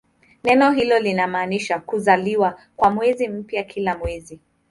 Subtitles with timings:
[0.43, 4.39] Neno hilo linamaanisha "kuzaliwa" kwa mwezi mpya kila mwezi.